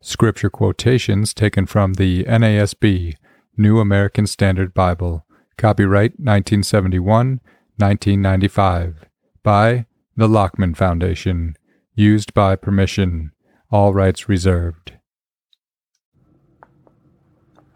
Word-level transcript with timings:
Scripture 0.00 0.50
quotations 0.50 1.34
taken 1.34 1.66
from 1.66 1.94
the 1.94 2.22
NASB, 2.24 3.16
New 3.56 3.80
American 3.80 4.26
Standard 4.26 4.72
Bible, 4.72 5.26
copyright 5.56 6.12
1971 6.12 7.40
1995, 7.78 9.06
by 9.42 9.86
the 10.16 10.28
Lockman 10.28 10.76
Foundation, 10.76 11.56
used 11.94 12.32
by 12.32 12.54
permission, 12.54 13.32
all 13.70 13.92
rights 13.92 14.28
reserved. 14.28 14.92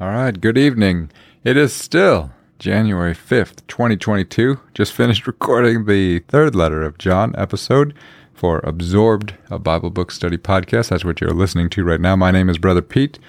All 0.00 0.08
right, 0.08 0.40
good 0.40 0.58
evening. 0.58 1.10
It 1.44 1.56
is 1.56 1.72
still 1.72 2.32
January 2.58 3.14
5th, 3.14 3.66
2022. 3.66 4.60
Just 4.74 4.92
finished 4.92 5.26
recording 5.26 5.86
the 5.86 6.20
third 6.20 6.54
letter 6.54 6.82
of 6.82 6.98
John 6.98 7.34
episode 7.36 7.94
for 8.42 8.58
Absorbed, 8.64 9.34
a 9.50 9.58
Bible 9.60 9.90
book 9.90 10.10
study 10.10 10.36
podcast. 10.36 10.88
That's 10.88 11.04
what 11.04 11.20
you're 11.20 11.30
listening 11.30 11.70
to 11.70 11.84
right 11.84 12.00
now. 12.00 12.16
My 12.16 12.32
name 12.32 12.48
is 12.48 12.58
Brother 12.58 12.82
Pete, 12.82 13.20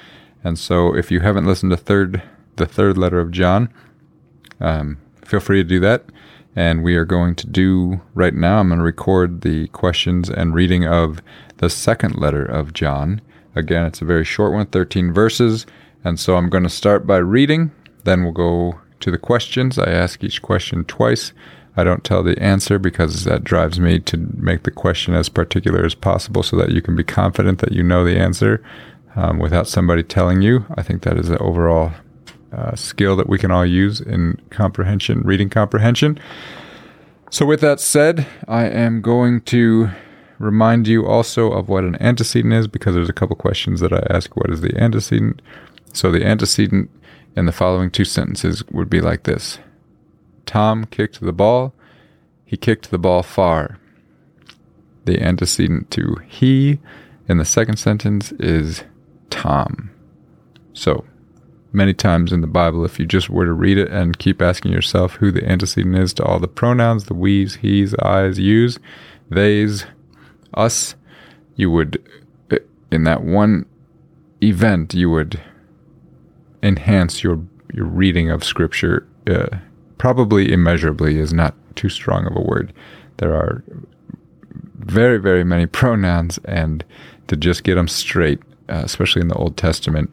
and 0.44 0.58
so 0.58 0.95
if 0.95 1.12
you 1.12 1.20
haven't 1.20 1.45
listened 1.45 1.70
to 1.70 1.77
third, 1.77 2.23
the 2.55 2.66
third 2.66 2.98
letter 2.98 3.20
of 3.20 3.30
John, 3.30 3.71
um, 4.59 4.98
feel 5.23 5.40
free 5.40 5.57
to 5.57 5.63
do 5.63 5.80
that. 5.81 6.05
And 6.55 6.84
we 6.84 6.95
are 6.95 7.05
going 7.05 7.35
to 7.35 7.45
do 7.45 8.02
right 8.16 8.34
now. 8.34 8.57
I'm 8.57 8.70
going 8.70 8.80
to 8.80 8.84
record 8.84 9.41
the 9.41 9.68
questions 9.68 10.31
and 10.31 10.55
reading 10.55 10.88
of 10.88 11.21
the 11.57 11.70
second 11.70 12.16
letter 12.16 12.43
of 12.43 12.73
John. 12.73 13.21
Again, 13.55 13.85
it's 13.85 14.02
a 14.02 14.05
very 14.05 14.26
short 14.26 14.52
one, 14.52 14.66
13 14.66 15.13
verses. 15.13 15.68
And 16.04 16.20
so 16.20 16.38
I'm 16.38 16.49
going 16.49 16.63
to 16.63 16.70
start 16.71 17.05
by 17.05 17.18
reading, 17.18 17.70
then 18.04 18.23
we'll 18.23 18.32
go 18.32 18.80
to 19.02 19.12
the 19.12 19.20
questions. 19.20 19.77
I 19.77 19.91
ask 19.91 20.23
each 20.23 20.41
question 20.41 20.85
twice. 20.85 21.34
I 21.76 21.84
don't 21.84 22.04
tell 22.04 22.22
the 22.22 22.40
answer 22.41 22.77
because 22.77 23.23
that 23.23 23.44
drives 23.44 23.80
me 23.80 24.00
to 24.00 24.18
make 24.38 24.63
the 24.63 24.72
question 24.72 25.16
as 25.16 25.27
particular 25.27 25.84
as 25.84 25.96
possible 25.96 26.44
so 26.44 26.55
that 26.58 26.72
you 26.72 26.82
can 26.82 26.96
be 26.96 27.04
confident 27.04 27.59
that 27.59 27.72
you 27.72 27.82
know 27.82 28.04
the 28.04 28.18
answer 28.18 28.63
um, 29.16 29.40
without 29.40 29.68
somebody 29.68 30.04
telling 30.04 30.41
you. 30.41 30.66
I 30.76 30.84
think 30.84 31.02
that 31.04 31.18
is 31.18 31.30
an 31.30 31.38
overall 31.40 31.91
uh, 32.51 32.76
skill 32.76 33.16
that 33.16 33.27
we 33.27 33.40
can 33.40 33.49
all 33.49 33.66
use 33.66 33.99
in 33.99 34.40
comprehension, 34.51 35.21
reading 35.21 35.49
comprehension. 35.49 36.20
So, 37.32 37.46
with 37.48 37.62
that 37.62 37.79
said, 37.79 38.27
I 38.48 38.66
am 38.66 39.01
going 39.01 39.41
to 39.41 39.90
remind 40.38 40.88
you 40.88 41.07
also 41.07 41.51
of 41.51 41.70
what 41.70 41.84
an 41.84 41.99
antecedent 41.99 42.54
is 42.54 42.68
because 42.68 42.94
there's 42.94 43.10
a 43.10 43.13
couple 43.13 43.35
questions 43.35 43.79
that 43.79 43.91
I 43.91 44.05
ask. 44.12 44.35
What 44.35 44.51
is 44.51 44.62
the 44.62 44.77
antecedent? 44.79 45.41
So, 45.94 46.12
the 46.12 46.24
antecedent 46.24 46.91
in 47.35 47.48
the 47.48 47.51
following 47.51 47.90
two 47.90 48.05
sentences 48.05 48.63
would 48.70 48.90
be 48.90 49.01
like 49.01 49.24
this 49.24 49.57
Tom 50.46 50.86
kicked 50.86 51.22
the 51.22 51.34
ball. 51.34 51.74
He 52.46 52.58
kicked 52.58 52.91
the 52.91 52.98
ball 52.98 53.24
far. 53.24 53.80
The 55.05 55.22
antecedent 55.22 55.91
to 55.91 56.18
he 56.27 56.80
in 57.27 57.38
the 57.38 57.46
second 57.46 57.77
sentence 57.77 58.32
is 58.34 58.84
Tom. 59.30 59.90
So, 60.74 61.05
many 61.72 61.94
times 61.94 62.32
in 62.32 62.41
the 62.41 62.48
Bible, 62.48 62.85
if 62.85 63.00
you 63.00 63.05
just 63.05 63.30
were 63.30 63.46
to 63.46 63.54
read 63.54 63.77
it 63.77 63.90
and 63.90 64.18
keep 64.18 64.41
asking 64.41 64.72
yourself 64.72 65.13
who 65.16 65.31
the 65.31 65.47
antecedent 65.47 65.97
is 65.97 66.13
to 66.16 66.24
all 66.24 66.40
the 66.40 66.47
pronouns, 66.47 67.06
the 67.06 67.13
we's, 67.13 67.56
he's, 67.56 67.96
I's, 67.96 68.40
you's, 68.40 68.80
they's, 69.30 69.85
us, 70.53 70.96
you 71.56 71.69
would, 71.72 72.02
in 72.91 73.03
that 73.03 73.24
one 73.24 73.66
event, 74.41 74.94
you 74.94 75.09
would 75.09 75.41
enhance 76.62 77.24
your 77.24 77.41
your 77.74 77.85
reading 77.85 78.30
of 78.30 78.44
Scripture 78.44 79.07
uh, 79.28 79.57
probably 80.03 80.51
immeasurably 80.51 81.18
is 81.18 81.31
not 81.31 81.56
too 81.78 81.88
strong 81.88 82.28
of 82.28 82.35
a 82.35 82.41
word. 82.41 82.73
There 83.19 83.34
are 83.34 83.63
very, 84.75 85.18
very 85.18 85.45
many 85.45 85.66
pronouns, 85.79 86.40
and 86.44 86.84
to 87.28 87.38
just 87.38 87.63
get 87.63 87.75
them 87.75 87.88
straight, 87.88 88.41
uh, 88.68 88.81
especially 88.84 89.22
in 89.22 89.29
the 89.29 89.35
Old 89.35 89.56
Testament, 89.56 90.12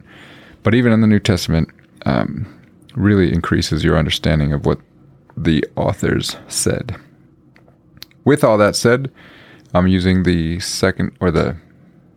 but 0.63 0.73
even 0.73 0.93
in 0.93 1.01
the 1.01 1.07
New 1.07 1.19
Testament, 1.19 1.67
um, 2.05 2.47
really 2.95 3.33
increases 3.33 3.83
your 3.83 3.97
understanding 3.97 4.53
of 4.53 4.65
what 4.65 4.79
the 5.35 5.61
authors 5.75 6.37
said. 6.47 6.95
With 8.23 8.45
all 8.45 8.57
that 8.59 8.77
said, 8.77 9.11
I'm 9.73 9.87
using 9.89 10.23
the 10.23 10.61
second, 10.61 11.17
or 11.19 11.31
the, 11.31 11.57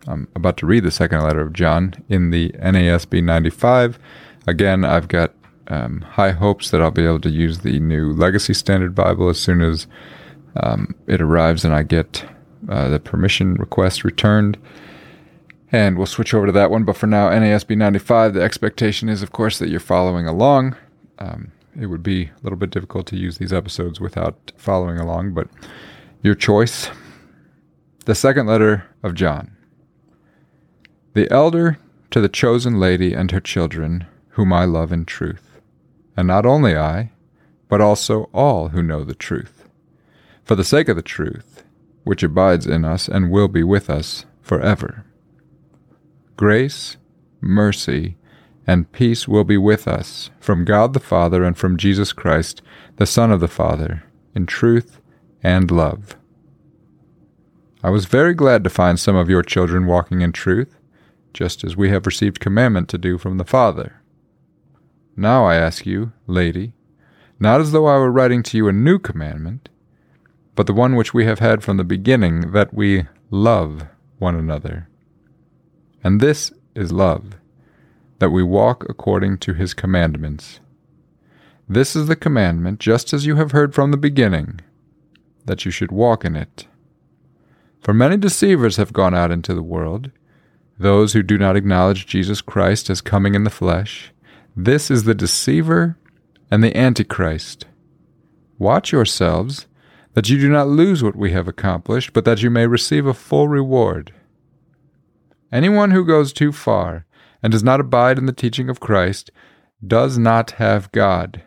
I'm 0.07 0.29
about 0.33 0.55
to 0.59 0.65
read 0.65 0.85
the 0.85 0.91
second 0.91 1.23
letter 1.23 1.41
of 1.41 1.51
John 1.51 1.93
in 2.07 2.29
the 2.29 2.51
NASB 2.51 3.21
95. 3.21 3.99
Again, 4.47 4.85
I've 4.85 5.09
got 5.09 5.33
um, 5.67 6.01
high 6.01 6.31
hopes 6.31 6.69
that 6.69 6.81
I'll 6.81 6.91
be 6.91 7.05
able 7.05 7.21
to 7.21 7.29
use 7.29 7.59
the 7.59 7.79
new 7.79 8.11
Legacy 8.11 8.53
Standard 8.53 8.93
Bible 8.93 9.29
as 9.29 9.39
soon 9.39 9.61
as 9.61 9.87
um, 10.57 10.95
it 11.07 11.21
arrives 11.21 11.65
and 11.65 11.73
I 11.73 11.83
get 11.83 12.25
uh, 12.69 12.89
the 12.89 12.99
permission 12.99 13.55
request 13.55 14.03
returned. 14.03 14.57
And 15.71 15.97
we'll 15.97 16.05
switch 16.05 16.33
over 16.33 16.45
to 16.45 16.51
that 16.53 16.71
one. 16.71 16.83
But 16.83 16.95
for 16.95 17.07
now, 17.07 17.29
NASB 17.29 17.75
95, 17.75 18.35
the 18.35 18.41
expectation 18.41 19.09
is, 19.09 19.23
of 19.23 19.31
course, 19.31 19.59
that 19.59 19.69
you're 19.69 19.79
following 19.79 20.27
along. 20.27 20.75
Um, 21.19 21.51
it 21.79 21.87
would 21.87 22.03
be 22.03 22.25
a 22.25 22.43
little 22.43 22.57
bit 22.57 22.69
difficult 22.69 23.07
to 23.07 23.17
use 23.17 23.37
these 23.37 23.51
episodes 23.51 23.99
without 23.99 24.51
following 24.55 24.99
along, 24.99 25.33
but 25.33 25.49
your 26.21 26.35
choice. 26.35 26.89
The 28.05 28.15
second 28.15 28.45
letter 28.45 28.85
of 29.03 29.15
John. 29.15 29.57
The 31.13 31.29
elder 31.31 31.79
to 32.11 32.21
the 32.21 32.29
chosen 32.29 32.79
lady 32.79 33.13
and 33.13 33.31
her 33.31 33.39
children, 33.39 34.05
whom 34.29 34.53
I 34.53 34.65
love 34.65 34.93
in 34.93 35.05
truth 35.05 35.44
and 36.17 36.27
not 36.27 36.45
only 36.45 36.75
I, 36.75 37.11
but 37.67 37.81
also 37.81 38.29
all 38.33 38.69
who 38.69 38.81
know 38.81 39.03
the 39.03 39.15
truth. 39.15 39.67
For 40.43 40.55
the 40.55 40.63
sake 40.63 40.87
of 40.87 40.95
the 40.95 41.01
truth, 41.01 41.63
which 42.03 42.23
abides 42.23 42.67
in 42.67 42.85
us 42.85 43.07
and 43.07 43.31
will 43.31 43.47
be 43.47 43.63
with 43.63 43.89
us 43.89 44.25
forever. 44.41 45.05
Grace, 46.37 46.97
mercy, 47.41 48.17
and 48.67 48.91
peace 48.91 49.27
will 49.27 49.43
be 49.43 49.57
with 49.57 49.87
us 49.87 50.29
from 50.39 50.65
God 50.65 50.93
the 50.93 50.99
Father 50.99 51.43
and 51.43 51.57
from 51.57 51.77
Jesus 51.77 52.13
Christ, 52.13 52.61
the 52.97 53.05
Son 53.05 53.31
of 53.31 53.39
the 53.39 53.47
Father, 53.47 54.03
in 54.33 54.45
truth 54.45 54.99
and 55.43 55.69
love. 55.69 56.15
I 57.83 57.89
was 57.89 58.05
very 58.05 58.33
glad 58.33 58.63
to 58.63 58.69
find 58.69 58.99
some 58.99 59.15
of 59.15 59.29
your 59.29 59.43
children 59.43 59.85
walking 59.85 60.21
in 60.21 60.31
truth, 60.31 60.79
just 61.33 61.63
as 61.63 61.77
we 61.77 61.89
have 61.89 62.07
received 62.07 62.39
commandment 62.39 62.89
to 62.89 62.97
do 62.97 63.17
from 63.17 63.37
the 63.37 63.45
Father. 63.45 64.01
Now 65.15 65.45
I 65.45 65.55
ask 65.55 65.85
you, 65.85 66.11
lady, 66.27 66.73
not 67.39 67.61
as 67.61 67.71
though 67.71 67.85
I 67.85 67.97
were 67.97 68.11
writing 68.11 68.43
to 68.43 68.57
you 68.57 68.67
a 68.67 68.73
new 68.73 68.99
commandment, 68.99 69.69
but 70.55 70.67
the 70.67 70.73
one 70.73 70.95
which 70.95 71.13
we 71.13 71.25
have 71.25 71.39
had 71.39 71.63
from 71.63 71.77
the 71.77 71.83
beginning, 71.83 72.51
that 72.51 72.73
we 72.73 73.05
love 73.29 73.87
one 74.19 74.35
another. 74.35 74.89
And 76.03 76.21
this 76.21 76.51
is 76.75 76.91
love, 76.91 77.35
that 78.19 78.29
we 78.29 78.43
walk 78.43 78.85
according 78.89 79.37
to 79.39 79.53
his 79.53 79.73
commandments. 79.73 80.59
This 81.67 81.95
is 81.95 82.07
the 82.07 82.15
commandment, 82.15 82.79
just 82.79 83.13
as 83.13 83.25
you 83.25 83.35
have 83.35 83.51
heard 83.51 83.73
from 83.73 83.91
the 83.91 83.97
beginning, 83.97 84.59
that 85.45 85.65
you 85.65 85.71
should 85.71 85.91
walk 85.91 86.23
in 86.23 86.35
it. 86.35 86.67
For 87.81 87.93
many 87.93 88.17
deceivers 88.17 88.77
have 88.77 88.93
gone 88.93 89.13
out 89.13 89.31
into 89.31 89.53
the 89.53 89.63
world, 89.63 90.11
those 90.77 91.13
who 91.13 91.23
do 91.23 91.37
not 91.37 91.55
acknowledge 91.55 92.05
Jesus 92.05 92.41
Christ 92.41 92.89
as 92.89 93.01
coming 93.01 93.35
in 93.35 93.45
the 93.45 93.49
flesh. 93.49 94.11
This 94.55 94.89
is 94.89 95.03
the 95.03 95.15
deceiver 95.15 95.97
and 96.49 96.63
the 96.63 96.75
antichrist. 96.77 97.65
Watch 98.57 98.91
yourselves, 98.91 99.67
that 100.13 100.29
you 100.29 100.39
do 100.39 100.47
not 100.47 100.69
lose 100.69 101.03
what 101.03 101.17
we 101.17 101.31
have 101.31 101.47
accomplished, 101.47 102.13
but 102.13 102.23
that 102.23 102.41
you 102.41 102.49
may 102.49 102.65
receive 102.65 103.05
a 103.05 103.13
full 103.13 103.49
reward. 103.49 104.13
Anyone 105.51 105.91
who 105.91 106.05
goes 106.05 106.31
too 106.31 106.53
far 106.53 107.05
and 107.43 107.51
does 107.51 107.63
not 107.63 107.81
abide 107.81 108.17
in 108.17 108.25
the 108.25 108.31
teaching 108.31 108.69
of 108.69 108.79
Christ 108.79 109.29
does 109.85 110.17
not 110.17 110.51
have 110.51 110.91
God. 110.93 111.43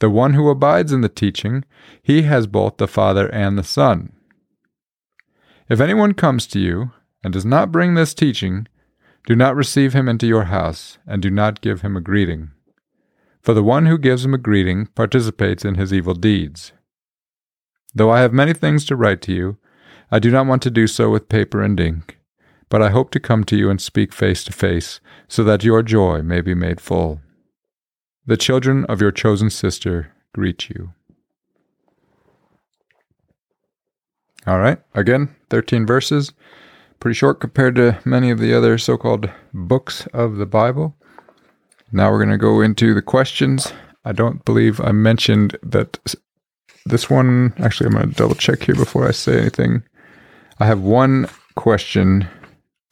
The 0.00 0.10
one 0.10 0.34
who 0.34 0.50
abides 0.50 0.92
in 0.92 1.00
the 1.00 1.08
teaching, 1.08 1.64
he 2.02 2.22
has 2.22 2.48
both 2.48 2.78
the 2.78 2.88
Father 2.88 3.28
and 3.32 3.56
the 3.56 3.62
Son. 3.62 4.12
If 5.68 5.80
anyone 5.80 6.12
comes 6.12 6.46
to 6.48 6.58
you 6.58 6.90
and 7.22 7.32
does 7.32 7.46
not 7.46 7.70
bring 7.70 7.94
this 7.94 8.14
teaching, 8.14 8.66
do 9.26 9.34
not 9.34 9.56
receive 9.56 9.94
him 9.94 10.08
into 10.08 10.26
your 10.26 10.44
house, 10.44 10.98
and 11.06 11.22
do 11.22 11.30
not 11.30 11.60
give 11.60 11.80
him 11.80 11.96
a 11.96 12.00
greeting. 12.00 12.50
For 13.40 13.54
the 13.54 13.62
one 13.62 13.86
who 13.86 13.98
gives 13.98 14.24
him 14.24 14.34
a 14.34 14.38
greeting 14.38 14.86
participates 14.86 15.64
in 15.64 15.74
his 15.76 15.92
evil 15.92 16.14
deeds. 16.14 16.72
Though 17.94 18.10
I 18.10 18.20
have 18.20 18.32
many 18.32 18.52
things 18.52 18.84
to 18.86 18.96
write 18.96 19.22
to 19.22 19.32
you, 19.32 19.56
I 20.10 20.18
do 20.18 20.30
not 20.30 20.46
want 20.46 20.62
to 20.62 20.70
do 20.70 20.86
so 20.86 21.10
with 21.10 21.28
paper 21.28 21.62
and 21.62 21.78
ink, 21.78 22.18
but 22.68 22.82
I 22.82 22.90
hope 22.90 23.10
to 23.10 23.20
come 23.20 23.44
to 23.44 23.56
you 23.56 23.70
and 23.70 23.80
speak 23.80 24.12
face 24.12 24.44
to 24.44 24.52
face, 24.52 25.00
so 25.28 25.42
that 25.44 25.64
your 25.64 25.82
joy 25.82 26.22
may 26.22 26.40
be 26.40 26.54
made 26.54 26.80
full. 26.80 27.20
The 28.26 28.36
children 28.36 28.84
of 28.86 29.00
your 29.00 29.12
chosen 29.12 29.50
sister 29.50 30.12
greet 30.34 30.68
you. 30.68 30.92
All 34.46 34.58
right, 34.58 34.78
again, 34.94 35.34
13 35.50 35.86
verses. 35.86 36.32
Pretty 37.04 37.16
short 37.16 37.38
compared 37.38 37.74
to 37.74 37.98
many 38.06 38.30
of 38.30 38.38
the 38.38 38.54
other 38.54 38.78
so 38.78 38.96
called 38.96 39.28
books 39.52 40.06
of 40.14 40.36
the 40.36 40.46
Bible. 40.46 40.96
Now 41.92 42.10
we're 42.10 42.16
going 42.16 42.30
to 42.30 42.38
go 42.38 42.62
into 42.62 42.94
the 42.94 43.02
questions. 43.02 43.74
I 44.06 44.12
don't 44.12 44.42
believe 44.46 44.80
I 44.80 44.92
mentioned 44.92 45.58
that 45.62 45.98
this 46.86 47.10
one, 47.10 47.52
actually, 47.58 47.88
I'm 47.88 47.92
going 47.92 48.08
to 48.08 48.14
double 48.14 48.34
check 48.34 48.62
here 48.62 48.74
before 48.74 49.06
I 49.06 49.10
say 49.10 49.38
anything. 49.38 49.82
I 50.60 50.64
have 50.64 50.80
one 50.80 51.28
question 51.56 52.26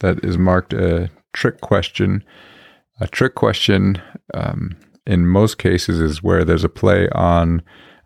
that 0.00 0.23
is 0.23 0.37
marked 0.37 0.75
a 0.75 1.08
trick 1.32 1.62
question. 1.62 2.23
A 3.00 3.06
trick 3.06 3.35
question, 3.35 3.99
um, 4.35 4.76
in 5.06 5.26
most 5.26 5.56
cases, 5.56 6.00
is 6.00 6.23
where 6.23 6.44
there's 6.44 6.65
a 6.65 6.69
play 6.69 7.08
on. 7.12 7.62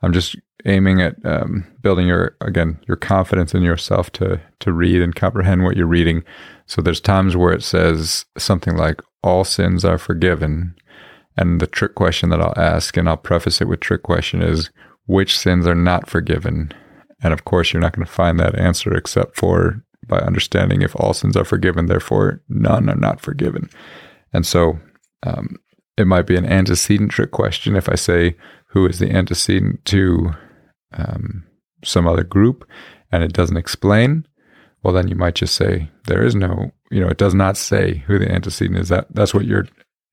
I'm 0.07 0.13
just 0.13 0.37
aiming 0.65 1.01
at 1.03 1.17
um, 1.25 1.67
building 1.83 2.07
your 2.07 2.37
again 2.41 2.79
your 2.87 2.97
confidence 2.97 3.55
in 3.55 3.63
yourself 3.63 4.11
to 4.13 4.41
to 4.61 4.73
read 4.73 5.03
and 5.03 5.15
comprehend 5.15 5.65
what 5.65 5.77
you're 5.77 5.87
reading. 5.87 6.23
So 6.67 6.81
there's 6.81 7.01
times 7.01 7.37
where 7.37 7.53
it 7.53 7.65
says 7.65 8.25
something 8.39 8.77
like 8.77 9.03
"all 9.25 9.43
sins 9.43 9.85
are 9.85 9.99
forgiven," 9.99 10.77
and 11.37 11.61
the 11.61 11.67
trick 11.67 11.97
question 11.97 12.31
that 12.31 12.41
I'll 12.41 12.55
ask, 12.57 12.97
and 12.97 13.09
I'll 13.09 13.17
preface 13.17 13.61
it 13.61 13.67
with 13.67 13.81
trick 13.81 14.05
question, 14.05 14.43
is 14.43 14.71
which 15.07 15.37
sins 15.37 15.67
are 15.67 15.75
not 15.75 16.09
forgiven. 16.09 16.73
And 17.21 17.33
of 17.33 17.45
course, 17.45 17.73
you're 17.73 17.81
not 17.81 17.95
going 17.95 18.07
to 18.07 18.13
find 18.13 18.39
that 18.39 18.59
answer 18.59 18.95
except 18.95 19.37
for 19.37 19.83
by 20.07 20.19
understanding 20.19 20.83
if 20.83 20.95
all 20.95 21.15
sins 21.15 21.37
are 21.37 21.45
forgiven, 21.45 21.87
therefore 21.87 22.43
none 22.49 22.89
are 22.89 22.95
not 22.95 23.21
forgiven. 23.21 23.69
And 24.33 24.47
so 24.47 24.79
um, 25.25 25.57
it 25.97 26.07
might 26.07 26.27
be 26.27 26.37
an 26.37 26.47
antecedent 26.47 27.11
trick 27.11 27.33
question 27.33 27.75
if 27.75 27.89
I 27.89 27.95
say, 27.97 28.37
who 28.77 28.87
is 28.87 28.99
the 28.99 29.11
antecedent 29.11 29.83
to 29.87 30.35
um, 30.93 31.47
some 31.83 32.07
other 32.07 32.23
group 32.23 32.69
and 33.11 33.25
it 33.25 33.33
doesn't 33.33 33.57
explain, 33.57 34.27
well, 34.83 34.93
then 34.93 35.09
you 35.09 35.15
might 35.15 35.35
just 35.35 35.55
say 35.55 35.89
there 36.09 36.23
is 36.23 36.35
no, 36.35 36.73
you 36.91 37.01
know, 37.01 37.09
it 37.09 37.17
does 37.17 37.33
not 37.33 37.57
say 37.57 38.05
who 38.07 38.19
the 38.19 38.31
antecedent 38.31 38.79
is. 38.79 38.91
That 38.91 39.07
that's 39.09 39.33
what 39.33 39.47
you're, 39.47 39.67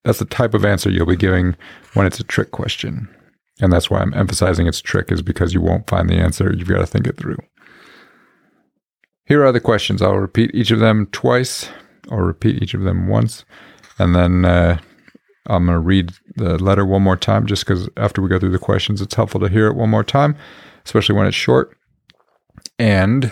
that's 0.05 0.19
the 0.19 0.25
type 0.25 0.53
of 0.53 0.63
answer 0.63 0.89
you'll 0.89 1.05
be 1.05 1.17
giving 1.17 1.57
when 1.93 2.05
it's 2.05 2.21
a 2.21 2.23
trick 2.23 2.51
question, 2.51 3.13
and 3.59 3.73
that's 3.73 3.89
why 3.89 3.99
I'm 3.99 4.13
emphasizing 4.13 4.65
it's 4.65 4.79
trick 4.79 5.11
is 5.11 5.21
because 5.21 5.53
you 5.53 5.59
won't 5.59 5.89
find 5.89 6.09
the 6.09 6.15
answer. 6.15 6.53
You've 6.53 6.69
got 6.69 6.77
to 6.77 6.87
think 6.87 7.05
it 7.05 7.17
through. 7.17 7.39
Here 9.25 9.43
are 9.43 9.51
the 9.51 9.59
questions. 9.59 10.01
I'll 10.01 10.15
repeat 10.15 10.55
each 10.55 10.71
of 10.71 10.79
them 10.79 11.07
twice, 11.07 11.67
or 12.07 12.23
repeat 12.23 12.63
each 12.63 12.73
of 12.73 12.83
them 12.83 13.09
once, 13.09 13.43
and 13.99 14.15
then 14.15 14.45
uh, 14.45 14.79
I'm 15.47 15.65
going 15.65 15.75
to 15.75 15.79
read 15.79 16.13
the 16.35 16.57
letter 16.57 16.85
one 16.85 17.01
more 17.01 17.17
time 17.17 17.45
just 17.45 17.65
because 17.65 17.89
after 17.97 18.21
we 18.21 18.29
go 18.29 18.39
through 18.39 18.51
the 18.51 18.59
questions, 18.59 19.01
it's 19.01 19.15
helpful 19.15 19.41
to 19.41 19.49
hear 19.49 19.67
it 19.67 19.75
one 19.75 19.89
more 19.89 20.03
time, 20.03 20.35
especially 20.85 21.15
when 21.15 21.27
it's 21.27 21.35
short. 21.35 21.77
And 22.79 23.31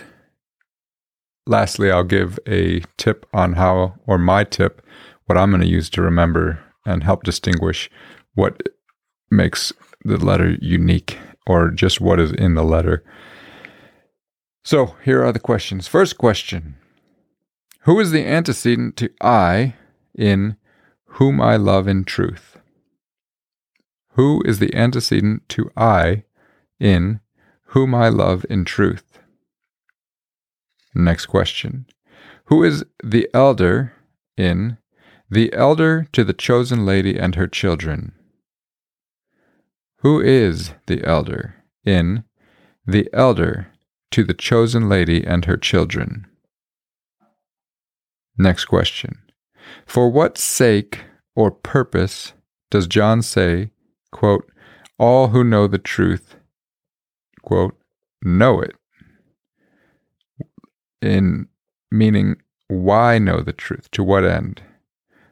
lastly, 1.47 1.89
I'll 1.89 2.03
give 2.03 2.37
a 2.47 2.81
tip 2.97 3.25
on 3.33 3.53
how, 3.53 3.95
or 4.05 4.17
my 4.17 4.43
tip, 4.43 4.85
what 5.25 5.37
I'm 5.37 5.51
going 5.51 5.61
to 5.61 5.67
use 5.67 5.89
to 5.91 6.01
remember 6.01 6.59
and 6.85 7.03
help 7.03 7.23
distinguish 7.23 7.89
what 8.33 8.61
makes 9.29 9.71
the 10.03 10.17
letter 10.17 10.57
unique 10.61 11.17
or 11.47 11.69
just 11.71 12.01
what 12.01 12.19
is 12.19 12.31
in 12.33 12.55
the 12.55 12.63
letter. 12.63 13.03
So 14.63 14.95
here 15.03 15.23
are 15.23 15.31
the 15.31 15.39
questions. 15.39 15.87
First 15.87 16.17
question 16.17 16.75
Who 17.81 17.99
is 17.99 18.11
the 18.11 18.25
antecedent 18.25 18.97
to 18.97 19.09
I 19.21 19.75
in 20.17 20.57
whom 21.15 21.41
I 21.41 21.57
love 21.57 21.87
in 21.87 22.03
truth. 22.03 22.57
Who 24.13 24.41
is 24.45 24.59
the 24.59 24.73
antecedent 24.75 25.47
to 25.49 25.71
I 25.75 26.23
in 26.79 27.19
whom 27.67 27.93
I 27.93 28.09
love 28.09 28.45
in 28.49 28.65
truth? 28.65 29.19
Next 30.93 31.25
question. 31.27 31.85
Who 32.45 32.63
is 32.63 32.83
the 33.03 33.29
elder 33.33 33.93
in 34.37 34.77
the 35.29 35.53
elder 35.53 36.07
to 36.11 36.23
the 36.23 36.33
chosen 36.33 36.85
lady 36.85 37.17
and 37.17 37.35
her 37.35 37.47
children? 37.47 38.13
Who 39.99 40.19
is 40.19 40.71
the 40.87 41.05
elder 41.05 41.55
in 41.85 42.23
the 42.85 43.09
elder 43.13 43.67
to 44.11 44.23
the 44.23 44.33
chosen 44.33 44.89
lady 44.89 45.25
and 45.25 45.45
her 45.45 45.57
children? 45.57 46.27
Next 48.37 48.65
question. 48.65 49.19
For 49.85 50.09
what 50.09 50.37
sake 50.37 51.03
or 51.35 51.51
purpose 51.51 52.33
does 52.69 52.87
John 52.87 53.21
say, 53.21 53.71
quote, 54.11 54.49
all 54.97 55.29
who 55.29 55.43
know 55.43 55.67
the 55.67 55.77
truth, 55.77 56.35
quote, 57.41 57.75
know 58.23 58.61
it? 58.61 58.75
In 61.01 61.47
meaning, 61.91 62.35
why 62.67 63.17
know 63.17 63.41
the 63.41 63.53
truth? 63.53 63.89
To 63.91 64.03
what 64.03 64.23
end? 64.23 64.61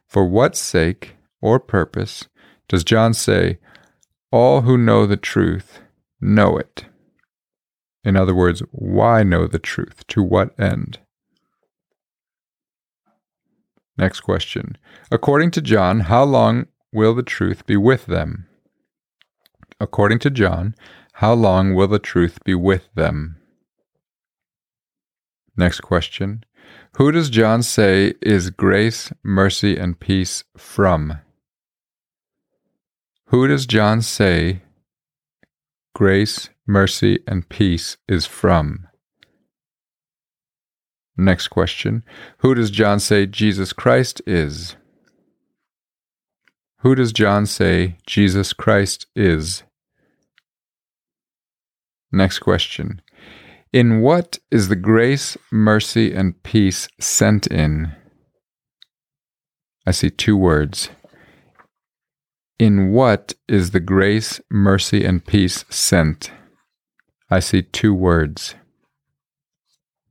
For 0.07 0.25
what 0.25 0.55
sake 0.55 1.15
or 1.41 1.59
purpose 1.59 2.27
does 2.67 2.83
John 2.83 3.13
say, 3.13 3.59
all 4.31 4.61
who 4.61 4.77
know 4.77 5.05
the 5.05 5.17
truth 5.17 5.81
know 6.19 6.57
it? 6.57 6.85
In 8.03 8.15
other 8.15 8.33
words, 8.33 8.61
why 8.71 9.23
know 9.23 9.47
the 9.47 9.59
truth? 9.59 10.05
To 10.07 10.23
what 10.23 10.59
end? 10.59 10.99
Next 13.99 14.21
question. 14.21 14.77
According 15.11 15.51
to 15.51 15.61
John, 15.61 15.99
how 15.99 16.23
long 16.23 16.67
will 16.93 17.13
the 17.13 17.21
truth 17.21 17.65
be 17.65 17.75
with 17.75 18.05
them? 18.05 18.47
According 19.81 20.19
to 20.19 20.29
John, 20.29 20.73
how 21.15 21.33
long 21.33 21.75
will 21.75 21.89
the 21.89 21.99
truth 21.99 22.41
be 22.45 22.55
with 22.55 22.87
them? 22.95 23.41
Next 25.57 25.81
question. 25.81 26.45
Who 26.95 27.11
does 27.11 27.29
John 27.29 27.61
say 27.61 28.13
is 28.21 28.51
grace, 28.51 29.11
mercy, 29.21 29.75
and 29.77 29.99
peace 29.99 30.45
from? 30.55 31.19
Who 33.25 33.49
does 33.49 33.65
John 33.65 34.01
say 34.01 34.61
grace, 35.93 36.49
mercy, 36.65 37.19
and 37.27 37.49
peace 37.49 37.97
is 38.07 38.25
from? 38.25 38.87
Next 41.19 41.49
question 41.49 42.03
Who 42.37 42.55
does 42.55 42.71
John 42.71 43.01
say 43.01 43.25
Jesus 43.25 43.73
Christ 43.73 44.21
is? 44.25 44.77
Who 46.77 46.95
does 46.95 47.11
John 47.11 47.45
say 47.45 47.97
Jesus 48.07 48.53
Christ 48.53 49.05
is? 49.17 49.63
Next 52.09 52.39
question. 52.39 53.01
In 53.73 53.99
what 53.99 54.39
is 54.49 54.69
the 54.69 54.77
grace, 54.77 55.37
mercy, 55.51 56.13
and 56.13 56.41
peace 56.41 56.87
sent 57.01 57.47
in? 57.47 57.91
I 59.85 59.91
see 59.91 60.09
two 60.09 60.37
words. 60.37 60.89
In 62.57 62.93
what 62.93 63.33
is 63.49 63.71
the 63.71 63.81
grace, 63.81 64.39
mercy, 64.49 65.03
and 65.03 65.25
peace 65.25 65.65
sent? 65.69 66.31
I 67.29 67.41
see 67.41 67.61
two 67.61 67.93
words. 67.93 68.55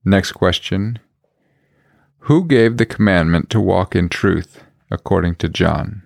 Next 0.05 0.33
question 0.33 0.99
Who 2.21 2.47
gave 2.47 2.77
the 2.77 2.87
commandment 2.87 3.51
to 3.51 3.61
walk 3.61 3.97
in 3.97 4.09
truth 4.09 4.63
according 4.91 5.37
to 5.37 5.49
John? 5.49 6.03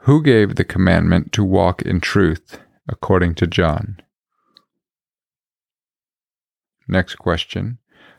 Who 0.00 0.22
gave 0.22 0.56
the 0.56 0.64
commandment 0.64 1.32
to 1.32 1.44
walk 1.44 1.80
in 1.80 2.00
truth 2.00 2.58
according 2.88 3.36
to 3.36 3.46
John? 3.46 3.96
Next 6.86 7.14
question. 7.16 7.78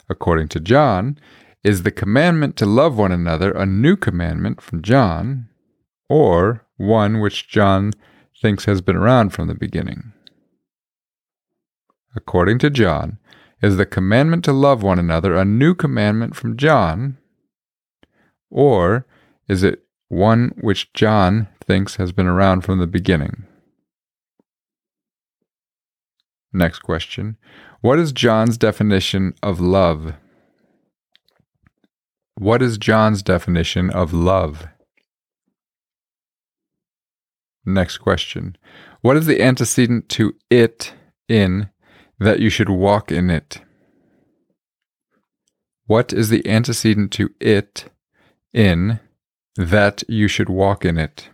According 0.09 0.47
to 0.49 0.59
John, 0.59 1.19
is 1.63 1.83
the 1.83 1.91
commandment 1.91 2.55
to 2.57 2.65
love 2.65 2.97
one 2.97 3.11
another 3.11 3.51
a 3.51 3.65
new 3.65 3.95
commandment 3.95 4.61
from 4.61 4.81
John, 4.81 5.49
or 6.09 6.65
one 6.77 7.19
which 7.19 7.47
John 7.47 7.91
thinks 8.41 8.65
has 8.65 8.81
been 8.81 8.95
around 8.95 9.31
from 9.31 9.47
the 9.47 9.55
beginning? 9.55 10.13
According 12.15 12.59
to 12.59 12.69
John, 12.69 13.19
is 13.61 13.77
the 13.77 13.85
commandment 13.85 14.43
to 14.45 14.53
love 14.53 14.83
one 14.83 14.99
another 14.99 15.35
a 15.35 15.45
new 15.45 15.75
commandment 15.75 16.35
from 16.35 16.57
John? 16.57 17.17
Or 18.49 19.05
is 19.47 19.63
it 19.63 19.83
one 20.07 20.53
which 20.61 20.93
John 20.93 21.47
thinks 21.63 21.95
has 21.95 22.11
been 22.11 22.27
around 22.27 22.61
from 22.61 22.79
the 22.79 22.87
beginning? 22.87 23.45
Next 26.53 26.79
question. 26.79 27.37
What 27.81 27.99
is 27.99 28.11
John's 28.11 28.57
definition 28.57 29.33
of 29.43 29.59
love? 29.59 30.13
What 32.37 32.61
is 32.61 32.77
John's 32.77 33.21
definition 33.21 33.89
of 33.89 34.13
love? 34.13 34.67
Next 37.65 37.97
question. 37.97 38.57
What 39.01 39.17
is 39.17 39.25
the 39.25 39.41
antecedent 39.41 40.07
to 40.09 40.35
it 40.49 40.93
in 41.27 41.69
that 42.19 42.39
you 42.39 42.49
should 42.49 42.69
walk 42.69 43.11
in 43.11 43.29
it. 43.29 43.61
What 45.87 46.13
is 46.13 46.29
the 46.29 46.47
antecedent 46.47 47.11
to 47.13 47.29
it 47.39 47.85
in 48.53 48.99
that 49.55 50.03
you 50.07 50.27
should 50.27 50.49
walk 50.49 50.83
in 50.83 50.97
it? 50.97 51.29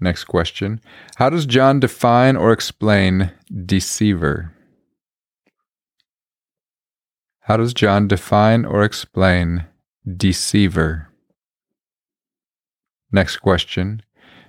Next 0.00 0.24
question. 0.24 0.80
How 1.16 1.30
does 1.30 1.46
John 1.46 1.80
define 1.80 2.36
or 2.36 2.52
explain 2.52 3.32
deceiver? 3.64 4.52
How 7.40 7.56
does 7.56 7.72
John 7.72 8.08
define 8.08 8.64
or 8.64 8.82
explain 8.84 9.66
deceiver? 10.16 11.08
Next 13.12 13.36
question. 13.38 14.02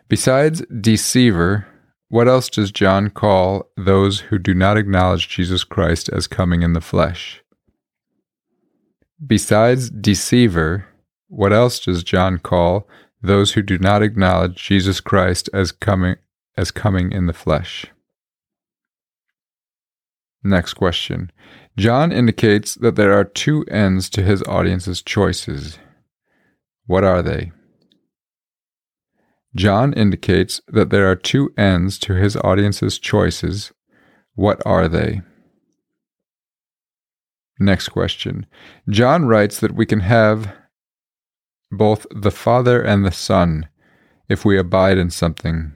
Besides 0.07 0.63
deceiver, 0.67 1.67
what 2.09 2.27
else 2.27 2.49
does 2.49 2.71
John 2.71 3.09
call 3.09 3.69
those 3.75 4.21
who 4.21 4.37
do 4.37 4.53
not 4.53 4.77
acknowledge 4.77 5.27
Jesus 5.29 5.63
Christ 5.63 6.09
as 6.09 6.27
coming 6.27 6.61
in 6.61 6.73
the 6.73 6.81
flesh? 6.81 7.43
besides 9.25 9.89
deceiver, 9.89 10.85
what 11.27 11.53
else 11.53 11.79
does 11.79 12.03
John 12.03 12.37
call 12.37 12.87
those 13.21 13.53
who 13.53 13.61
do 13.61 13.77
not 13.77 14.03
acknowledge 14.03 14.55
Jesus 14.55 14.99
Christ 14.99 15.49
as 15.53 15.71
coming 15.71 16.15
as 16.57 16.71
coming 16.71 17.11
in 17.11 17.27
the 17.27 17.33
flesh? 17.33 17.85
Next 20.43 20.73
question. 20.73 21.31
John 21.75 22.11
indicates 22.11 22.75
that 22.75 22.95
there 22.95 23.13
are 23.13 23.25
two 23.25 23.65
ends 23.65 24.09
to 24.11 24.21
his 24.21 24.43
audience's 24.43 25.01
choices. 25.01 25.79
What 26.85 27.03
are 27.03 27.21
they? 27.21 27.51
John 29.55 29.93
indicates 29.93 30.59
that 30.67 30.89
there 30.89 31.09
are 31.09 31.15
two 31.15 31.53
ends 31.57 31.97
to 31.99 32.13
his 32.13 32.35
audience's 32.37 32.99
choices. 32.99 33.71
What 34.33 34.61
are 34.65 34.89
they? 34.89 35.21
Next 37.57 37.89
question. 37.89 38.45
John 38.89 39.25
writes 39.25 39.61
that 39.61 39.73
we 39.73 39.85
can 39.85 40.01
have 40.01 40.53
both 41.71 42.05
the 42.13 42.31
Father 42.31 42.81
and 42.81 43.05
the 43.05 43.13
Son 43.13 43.69
if 44.27 44.43
we 44.43 44.57
abide 44.57 44.97
in 44.97 45.09
something. 45.09 45.71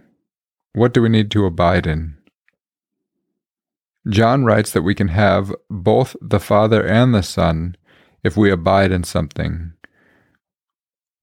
What 0.74 0.94
do 0.94 1.02
we 1.02 1.10
need 1.10 1.32
to 1.32 1.46
abide 1.46 1.88
in? 1.88 2.18
John 4.10 4.44
writes 4.44 4.72
that 4.72 4.82
we 4.82 4.94
can 4.94 5.10
have 5.10 5.54
both 5.70 6.18
the 6.22 6.40
Father 6.40 6.86
and 6.86 7.14
the 7.14 7.24
Son 7.24 7.78
if 8.24 8.36
we 8.36 8.52
abide 8.52 8.92
in 8.92 9.06
something. 9.06 9.72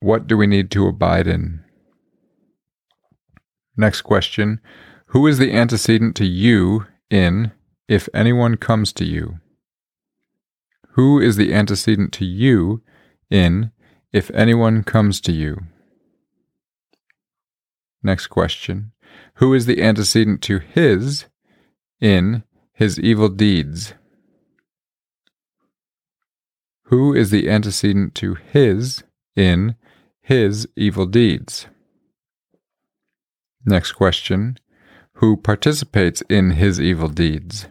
What 0.01 0.27
do 0.27 0.39
we 0.39 0.47
need 0.47 0.71
to 0.71 0.87
abide 0.87 1.27
in? 1.27 1.66
Next 3.77 4.03
question 4.03 4.61
Who 5.09 5.27
is 5.27 5.39
the 5.39 5.53
antecedent 5.53 6.17
to 6.17 6.25
you 6.25 6.87
in 7.11 7.53
if 7.89 8.09
anyone 8.15 8.57
comes 8.57 8.93
to 8.95 9.05
you? 9.05 9.39
Who 10.91 11.21
is 11.21 11.37
the 11.37 11.53
antecedent 11.53 12.13
to 12.15 12.25
you 12.25 12.83
in 13.31 13.71
if 14.13 14.31
anyone 14.31 14.83
comes 14.83 15.21
to 15.23 15.33
you? 15.33 15.65
Next 18.03 18.29
question 18.29 18.93
Who 19.35 19.53
is 19.53 19.67
the 19.67 19.83
antecedent 19.83 20.41
to 20.43 20.59
his 20.59 21.27
in 22.01 22.45
his 22.73 22.99
evil 22.99 23.29
deeds? 23.29 23.93
Who 26.85 27.13
is 27.15 27.31
the 27.31 27.51
antecedent 27.51 28.15
to 28.17 28.37
his 28.37 29.03
in 29.35 29.77
his 30.23 30.67
evil 30.77 31.05
deeds? 31.05 31.67
Next 33.69 33.93
question 33.93 34.59
Who 35.15 35.37
participates 35.37 36.23
in 36.29 36.53
his 36.53 36.81
evil 36.81 37.09
deeds? 37.09 37.67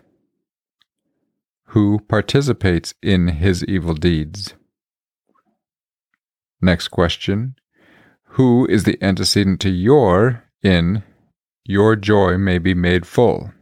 Who 1.67 1.99
participates 1.99 2.93
in 3.01 3.29
his 3.29 3.63
evil 3.63 3.93
deeds? 3.93 4.55
Next 6.61 6.89
question 6.89 7.55
Who 8.31 8.67
is 8.67 8.83
the 8.83 9.01
antecedent 9.01 9.61
to 9.61 9.69
your 9.69 10.43
in 10.61 11.03
your 11.63 11.95
joy 11.95 12.37
may 12.37 12.57
be 12.57 12.73
made 12.73 13.07
full? 13.07 13.53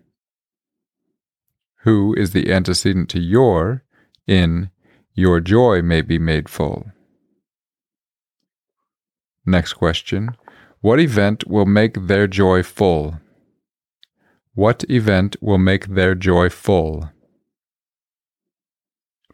Who 1.84 2.16
is 2.18 2.32
the 2.32 2.52
antecedent 2.52 3.10
to 3.10 3.20
your 3.20 3.84
in 4.26 4.72
your 5.14 5.40
joy 5.40 5.84
may 5.84 6.02
be 6.02 6.18
made 6.18 6.50
full? 6.50 6.92
Next 9.46 9.74
question 9.74 10.36
what 10.84 11.00
event 11.00 11.48
will 11.48 11.66
make 11.66 11.94
their 12.08 12.28
joy 12.28 12.62
full? 12.62 13.18
What 14.54 14.84
event 14.90 15.38
will 15.40 15.58
make 15.58 15.88
their 15.88 16.14
joy 16.14 16.50
full? 16.50 17.10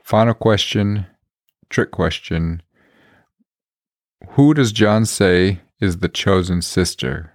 Final 0.04 0.36
question, 0.36 1.08
trick 1.68 1.90
question. 1.90 2.62
Who 4.34 4.54
does 4.54 4.72
John 4.72 5.08
say 5.08 5.62
is 5.82 5.98
the 5.98 6.08
chosen 6.08 6.62
sister? 6.62 7.34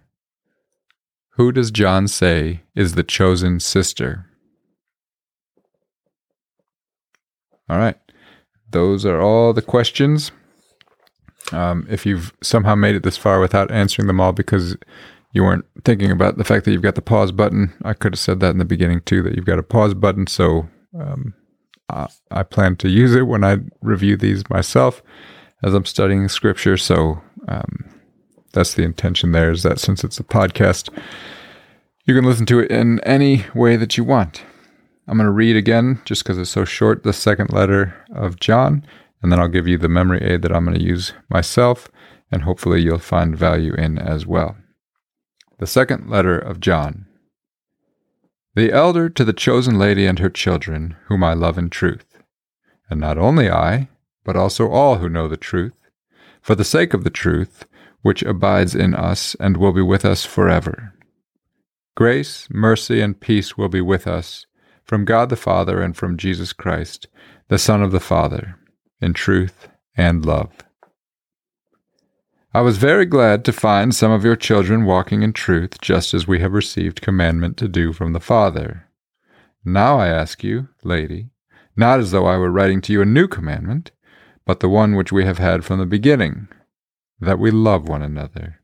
Who 1.30 1.50
does 1.50 1.72
John 1.72 2.06
say 2.06 2.62
is 2.76 2.94
the 2.94 3.02
chosen 3.02 3.58
sister? 3.58 4.26
All 7.68 7.78
right. 7.78 7.98
Those 8.70 9.04
are 9.04 9.20
all 9.20 9.52
the 9.52 9.68
questions. 9.74 10.30
Um, 11.52 11.86
if 11.90 12.06
you've 12.06 12.32
somehow 12.42 12.74
made 12.74 12.94
it 12.94 13.02
this 13.02 13.16
far 13.16 13.40
without 13.40 13.70
answering 13.70 14.06
them 14.06 14.20
all 14.20 14.32
because 14.32 14.76
you 15.32 15.42
weren't 15.42 15.66
thinking 15.84 16.10
about 16.10 16.38
the 16.38 16.44
fact 16.44 16.64
that 16.64 16.72
you've 16.72 16.82
got 16.82 16.94
the 16.94 17.02
pause 17.02 17.32
button, 17.32 17.74
I 17.84 17.92
could 17.92 18.14
have 18.14 18.20
said 18.20 18.40
that 18.40 18.50
in 18.50 18.58
the 18.58 18.64
beginning 18.64 19.02
too, 19.02 19.22
that 19.22 19.34
you've 19.34 19.44
got 19.44 19.58
a 19.58 19.64
pause 19.64 19.94
button. 19.94 20.26
So 20.26 20.68
um, 20.98 21.34
I, 21.90 22.08
I 22.30 22.42
plan 22.44 22.76
to 22.76 22.88
use 22.88 23.14
it 23.14 23.26
when 23.26 23.44
I 23.44 23.58
review 23.82 24.16
these 24.16 24.48
myself 24.48 25.02
as 25.62 25.74
I'm 25.74 25.84
studying 25.84 26.28
scripture. 26.28 26.76
So 26.76 27.20
um, 27.48 27.90
that's 28.52 28.74
the 28.74 28.84
intention 28.84 29.32
there 29.32 29.50
is 29.50 29.64
that 29.64 29.80
since 29.80 30.04
it's 30.04 30.20
a 30.20 30.24
podcast, 30.24 30.88
you 32.04 32.14
can 32.14 32.24
listen 32.24 32.46
to 32.46 32.60
it 32.60 32.70
in 32.70 33.00
any 33.00 33.44
way 33.54 33.76
that 33.76 33.96
you 33.96 34.04
want. 34.04 34.42
I'm 35.06 35.18
going 35.18 35.26
to 35.26 35.32
read 35.32 35.56
again, 35.56 36.00
just 36.04 36.22
because 36.22 36.38
it's 36.38 36.50
so 36.50 36.64
short, 36.64 37.02
the 37.02 37.12
second 37.12 37.52
letter 37.52 37.94
of 38.14 38.40
John 38.40 38.86
and 39.24 39.32
then 39.32 39.40
I'll 39.40 39.48
give 39.48 39.66
you 39.66 39.78
the 39.78 39.88
memory 39.88 40.20
aid 40.20 40.42
that 40.42 40.54
I'm 40.54 40.66
going 40.66 40.76
to 40.76 40.84
use 40.84 41.14
myself, 41.30 41.88
and 42.30 42.42
hopefully 42.42 42.82
you'll 42.82 42.98
find 42.98 43.34
value 43.34 43.72
in 43.72 43.96
as 43.96 44.26
well. 44.26 44.58
The 45.58 45.66
second 45.66 46.10
letter 46.10 46.38
of 46.38 46.60
John. 46.60 47.06
The 48.54 48.70
elder 48.70 49.08
to 49.08 49.24
the 49.24 49.32
chosen 49.32 49.78
lady 49.78 50.04
and 50.04 50.18
her 50.18 50.28
children, 50.28 50.96
whom 51.06 51.24
I 51.24 51.32
love 51.32 51.56
in 51.56 51.70
truth. 51.70 52.18
And 52.90 53.00
not 53.00 53.16
only 53.16 53.50
I, 53.50 53.88
but 54.24 54.36
also 54.36 54.68
all 54.68 54.96
who 54.96 55.08
know 55.08 55.26
the 55.26 55.38
truth, 55.38 55.80
for 56.42 56.54
the 56.54 56.62
sake 56.62 56.92
of 56.92 57.02
the 57.02 57.08
truth, 57.08 57.64
which 58.02 58.22
abides 58.22 58.74
in 58.74 58.94
us 58.94 59.34
and 59.40 59.56
will 59.56 59.72
be 59.72 59.80
with 59.80 60.04
us 60.04 60.26
forever. 60.26 60.92
Grace, 61.96 62.46
mercy, 62.50 63.00
and 63.00 63.18
peace 63.18 63.56
will 63.56 63.70
be 63.70 63.80
with 63.80 64.06
us 64.06 64.44
from 64.84 65.06
God 65.06 65.30
the 65.30 65.36
Father 65.36 65.80
and 65.80 65.96
from 65.96 66.18
Jesus 66.18 66.52
Christ, 66.52 67.08
the 67.48 67.58
Son 67.58 67.82
of 67.82 67.90
the 67.90 68.00
Father 68.00 68.58
in 69.00 69.14
truth 69.14 69.68
and 69.96 70.24
love. 70.24 70.52
I 72.52 72.60
was 72.60 72.78
very 72.78 73.04
glad 73.04 73.44
to 73.44 73.52
find 73.52 73.92
some 73.92 74.12
of 74.12 74.24
your 74.24 74.36
children 74.36 74.84
walking 74.84 75.22
in 75.22 75.32
truth, 75.32 75.80
just 75.80 76.14
as 76.14 76.28
we 76.28 76.38
have 76.38 76.52
received 76.52 77.02
commandment 77.02 77.56
to 77.56 77.68
do 77.68 77.92
from 77.92 78.12
the 78.12 78.20
Father. 78.20 78.88
Now 79.64 79.98
I 79.98 80.06
ask 80.06 80.44
you, 80.44 80.68
lady, 80.84 81.30
not 81.76 81.98
as 81.98 82.12
though 82.12 82.26
I 82.26 82.36
were 82.36 82.52
writing 82.52 82.80
to 82.82 82.92
you 82.92 83.02
a 83.02 83.06
new 83.06 83.26
commandment, 83.26 83.90
but 84.46 84.60
the 84.60 84.68
one 84.68 84.94
which 84.94 85.10
we 85.10 85.24
have 85.24 85.38
had 85.38 85.64
from 85.64 85.80
the 85.80 85.86
beginning, 85.86 86.46
that 87.18 87.38
we 87.38 87.50
love 87.50 87.88
one 87.88 88.02
another. 88.02 88.60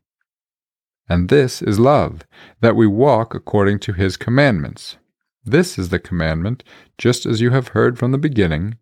And 1.09 1.27
this 1.27 1.61
is 1.61 1.77
love, 1.77 2.21
that 2.61 2.77
we 2.77 2.87
walk 2.87 3.35
according 3.35 3.79
to 3.79 3.93
his 3.93 4.15
commandments. 4.15 4.95
This 5.43 5.77
is 5.77 5.89
the 5.89 5.99
commandment, 5.99 6.63
just 6.97 7.25
as 7.25 7.41
you 7.41 7.49
have 7.49 7.69
heard 7.69 7.99
from 7.99 8.13
the 8.13 8.17
beginning, 8.17 8.77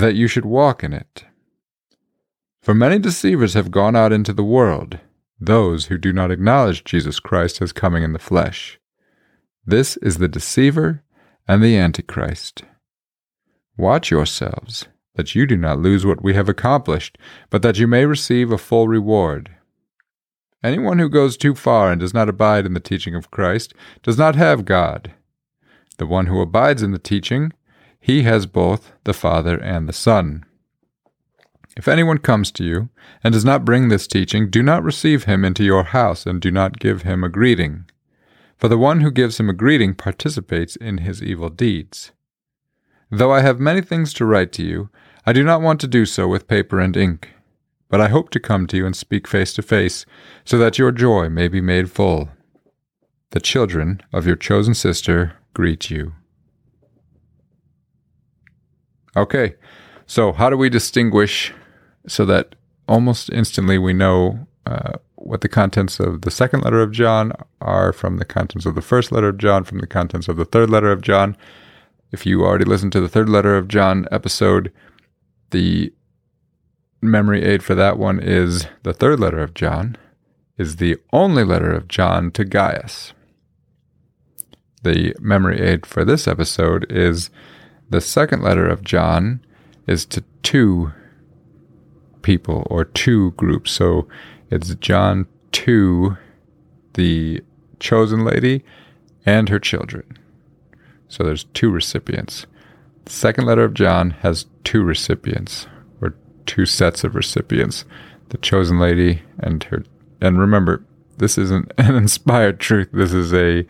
that 0.00 0.14
you 0.14 0.28
should 0.28 0.44
walk 0.44 0.82
in 0.82 0.92
it. 0.92 1.24
For 2.62 2.74
many 2.74 2.98
deceivers 2.98 3.54
have 3.54 3.70
gone 3.70 3.94
out 3.94 4.12
into 4.12 4.32
the 4.32 4.44
world, 4.44 4.98
those 5.38 5.86
who 5.86 5.98
do 5.98 6.12
not 6.12 6.30
acknowledge 6.30 6.84
Jesus 6.84 7.20
Christ 7.20 7.62
as 7.62 7.72
coming 7.72 8.02
in 8.02 8.12
the 8.12 8.18
flesh. 8.18 8.80
This 9.64 9.96
is 9.98 10.18
the 10.18 10.28
deceiver 10.28 11.02
and 11.46 11.62
the 11.62 11.76
Antichrist. 11.76 12.62
Watch 13.76 14.10
yourselves, 14.10 14.86
that 15.14 15.34
you 15.34 15.46
do 15.46 15.56
not 15.56 15.78
lose 15.78 16.06
what 16.06 16.22
we 16.22 16.34
have 16.34 16.48
accomplished, 16.48 17.18
but 17.50 17.62
that 17.62 17.78
you 17.78 17.86
may 17.86 18.06
receive 18.06 18.50
a 18.50 18.58
full 18.58 18.88
reward. 18.88 19.50
Anyone 20.64 20.98
who 20.98 21.08
goes 21.08 21.36
too 21.36 21.54
far 21.54 21.92
and 21.92 22.00
does 22.00 22.14
not 22.14 22.28
abide 22.28 22.66
in 22.66 22.74
the 22.74 22.80
teaching 22.80 23.14
of 23.14 23.30
Christ 23.30 23.74
does 24.02 24.18
not 24.18 24.34
have 24.34 24.64
God. 24.64 25.12
The 25.98 26.06
one 26.06 26.26
who 26.26 26.40
abides 26.40 26.82
in 26.82 26.90
the 26.90 26.98
teaching 26.98 27.52
he 28.06 28.22
has 28.22 28.46
both 28.46 28.92
the 29.02 29.12
Father 29.12 29.60
and 29.60 29.88
the 29.88 29.92
Son. 29.92 30.44
If 31.76 31.88
anyone 31.88 32.18
comes 32.18 32.52
to 32.52 32.62
you 32.62 32.88
and 33.24 33.32
does 33.32 33.44
not 33.44 33.64
bring 33.64 33.88
this 33.88 34.06
teaching, 34.06 34.48
do 34.48 34.62
not 34.62 34.84
receive 34.84 35.24
him 35.24 35.44
into 35.44 35.64
your 35.64 35.82
house 35.82 36.24
and 36.24 36.40
do 36.40 36.52
not 36.52 36.78
give 36.78 37.02
him 37.02 37.24
a 37.24 37.28
greeting. 37.28 37.86
For 38.58 38.68
the 38.68 38.78
one 38.78 39.00
who 39.00 39.10
gives 39.10 39.40
him 39.40 39.50
a 39.50 39.52
greeting 39.52 39.92
participates 39.92 40.76
in 40.76 40.98
his 40.98 41.20
evil 41.20 41.48
deeds. 41.48 42.12
Though 43.10 43.32
I 43.32 43.40
have 43.40 43.58
many 43.58 43.80
things 43.80 44.14
to 44.14 44.24
write 44.24 44.52
to 44.52 44.62
you, 44.62 44.88
I 45.26 45.32
do 45.32 45.42
not 45.42 45.60
want 45.60 45.80
to 45.80 45.88
do 45.88 46.06
so 46.06 46.28
with 46.28 46.46
paper 46.46 46.78
and 46.78 46.96
ink. 46.96 47.30
But 47.88 48.00
I 48.00 48.06
hope 48.06 48.30
to 48.30 48.38
come 48.38 48.68
to 48.68 48.76
you 48.76 48.86
and 48.86 48.94
speak 48.94 49.26
face 49.26 49.52
to 49.54 49.62
face, 49.62 50.06
so 50.44 50.58
that 50.58 50.78
your 50.78 50.92
joy 50.92 51.28
may 51.28 51.48
be 51.48 51.60
made 51.60 51.90
full. 51.90 52.28
The 53.30 53.40
children 53.40 54.00
of 54.12 54.28
your 54.28 54.36
chosen 54.36 54.74
sister 54.74 55.32
greet 55.54 55.90
you. 55.90 56.12
Okay, 59.16 59.54
so 60.06 60.32
how 60.32 60.50
do 60.50 60.56
we 60.58 60.68
distinguish 60.68 61.52
so 62.06 62.26
that 62.26 62.54
almost 62.86 63.30
instantly 63.30 63.78
we 63.78 63.94
know 63.94 64.46
uh, 64.66 64.92
what 65.14 65.40
the 65.40 65.48
contents 65.48 65.98
of 65.98 66.20
the 66.20 66.30
second 66.30 66.62
letter 66.62 66.82
of 66.82 66.92
John 66.92 67.32
are 67.60 67.92
from 67.92 68.18
the 68.18 68.24
contents 68.26 68.66
of 68.66 68.74
the 68.74 68.82
first 68.82 69.10
letter 69.10 69.28
of 69.28 69.38
John, 69.38 69.64
from 69.64 69.78
the 69.78 69.86
contents 69.86 70.28
of 70.28 70.36
the 70.36 70.44
third 70.44 70.68
letter 70.68 70.92
of 70.92 71.00
John? 71.00 71.36
If 72.12 72.26
you 72.26 72.44
already 72.44 72.66
listened 72.66 72.92
to 72.92 73.00
the 73.00 73.08
third 73.08 73.28
letter 73.28 73.56
of 73.56 73.68
John 73.68 74.06
episode, 74.12 74.70
the 75.50 75.92
memory 77.00 77.42
aid 77.42 77.62
for 77.62 77.74
that 77.74 77.98
one 77.98 78.20
is 78.20 78.66
the 78.82 78.92
third 78.92 79.18
letter 79.18 79.40
of 79.40 79.54
John 79.54 79.96
is 80.58 80.76
the 80.76 80.96
only 81.12 81.44
letter 81.44 81.72
of 81.72 81.88
John 81.88 82.30
to 82.32 82.44
Gaius. 82.44 83.12
The 84.82 85.14
memory 85.20 85.60
aid 85.60 85.86
for 85.86 86.04
this 86.04 86.28
episode 86.28 86.90
is 86.90 87.30
the 87.90 88.00
second 88.00 88.42
letter 88.42 88.66
of 88.66 88.82
John 88.82 89.40
is 89.86 90.04
to 90.06 90.24
two 90.42 90.92
people 92.22 92.66
or 92.70 92.84
two 92.84 93.30
groups. 93.32 93.70
So 93.70 94.08
it's 94.50 94.74
John 94.76 95.26
to 95.52 96.16
the 96.94 97.42
chosen 97.78 98.24
lady 98.24 98.64
and 99.24 99.48
her 99.48 99.58
children. 99.58 100.18
So 101.08 101.22
there's 101.22 101.44
two 101.44 101.70
recipients. 101.70 102.46
The 103.04 103.12
second 103.12 103.46
letter 103.46 103.64
of 103.64 103.74
John 103.74 104.10
has 104.22 104.46
two 104.64 104.82
recipients 104.82 105.66
or 106.00 106.16
two 106.46 106.66
sets 106.66 107.04
of 107.04 107.14
recipients. 107.14 107.84
The 108.30 108.38
chosen 108.38 108.80
lady 108.80 109.22
and 109.38 109.62
her 109.64 109.84
and 110.20 110.40
remember, 110.40 110.84
this 111.18 111.38
isn't 111.38 111.72
an 111.78 111.94
inspired 111.94 112.58
truth. 112.58 112.88
This 112.92 113.12
is 113.12 113.32
a 113.32 113.64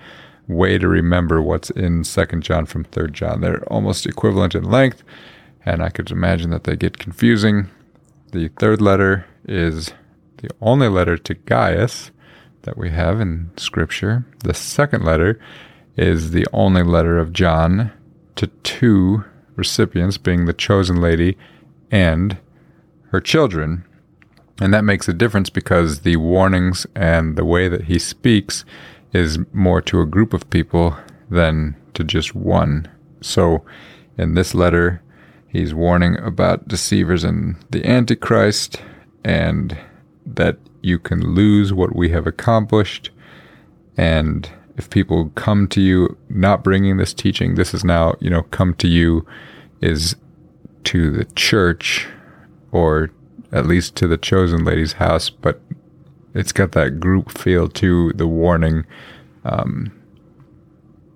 way 0.49 0.79
to 0.79 0.89
remember 0.89 1.43
what's 1.43 1.71
in 1.71 2.05
Second 2.05 2.43
John 2.43 2.67
from 2.67 2.85
Third 2.85 3.15
John. 3.15 3.41
They're 3.41 3.65
almost 3.65 4.07
equivalent 4.07 4.55
in 4.55 4.65
length, 4.65 5.03
and 5.65 5.83
I 5.83 5.89
could 5.89 6.11
imagine 6.11 6.51
that 6.51 6.65
they 6.65 6.77
get 6.77 6.99
confusing. 6.99 7.71
The 8.33 8.49
third 8.49 8.81
letter 8.81 9.27
is 9.45 9.93
the 10.39 10.51
only 10.61 10.89
letter 10.89 11.17
to 11.17 11.35
Gaius 11.35 12.11
that 12.63 12.77
we 12.77 12.91
have 12.91 13.21
in 13.21 13.51
Scripture. 13.57 14.25
The 14.45 14.55
second 14.55 15.05
letter 15.05 15.41
is 15.97 16.31
the 16.31 16.47
only 16.53 16.83
letter 16.83 17.19
of 17.19 17.33
John 17.33 17.93
to 18.37 18.49
two 18.49 19.25
recipients, 19.57 20.19
being 20.19 20.45
the 20.45 20.53
chosen 20.53 21.01
lady 21.01 21.37
and 21.91 22.37
her 23.11 23.21
children. 23.21 23.85
And 24.61 24.73
that 24.75 24.85
makes 24.85 25.09
a 25.09 25.15
difference 25.15 25.51
because 25.51 26.01
the 26.01 26.17
warnings 26.17 26.87
and 26.95 27.37
the 27.37 27.45
way 27.45 27.69
that 27.69 27.85
he 27.85 27.99
speaks 27.99 28.65
is 29.17 29.39
more 29.53 29.81
to 29.83 30.01
a 30.01 30.07
group 30.07 30.33
of 30.35 30.49
people 30.51 30.97
than 31.31 31.75
to 31.95 32.05
just 32.05 32.35
one. 32.35 32.89
So 33.23 33.65
in 34.19 34.35
this 34.35 34.55
letter, 34.55 35.03
he's 35.49 35.75
warning 35.75 36.19
about 36.19 36.69
deceivers 36.69 37.25
and 37.25 37.57
the 37.71 37.85
Antichrist 37.87 38.83
and 39.25 39.77
that 40.27 40.59
you 40.83 40.99
can 40.99 41.35
lose 41.35 41.73
what 41.73 41.97
we 41.97 42.11
have 42.11 42.27
accomplished. 42.27 43.11
And 43.97 44.51
if 44.77 44.91
people 44.91 45.31
come 45.35 45.67
to 45.69 45.81
you 45.81 46.17
not 46.29 46.63
bringing 46.63 46.99
this 46.99 47.15
teaching, 47.15 47.55
this 47.55 47.73
is 47.73 47.85
now, 47.85 48.15
you 48.21 48.29
know, 48.29 48.43
come 48.43 48.75
to 48.75 48.89
you 48.89 49.27
is 49.81 50.15
to 50.85 51.11
the 51.11 51.25
church 51.25 52.07
or 52.71 53.11
at 53.53 53.67
least 53.67 53.97
to 53.97 54.07
the 54.07 54.19
chosen 54.19 54.65
lady's 54.65 54.95
house, 54.95 55.31
but 55.31 55.61
it's 56.37 56.53
got 56.53 56.73
that 56.73 57.01
group 57.01 57.31
feel 57.31 57.69
to 57.69 58.13
the 58.13 58.27
warning. 58.27 58.85
Um, 59.45 59.93